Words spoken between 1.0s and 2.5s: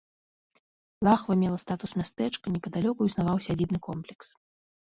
Лахва мела статус мястэчка,